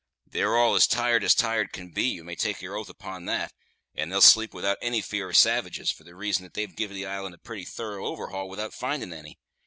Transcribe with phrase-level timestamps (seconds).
[0.25, 3.53] They're all as tired as tired can be, you may take your oath upon that;
[3.93, 7.05] and they'll sleep without any fear of savages, for the reason that they've give the
[7.05, 9.37] island a pretty thorough overhaul without findin' any.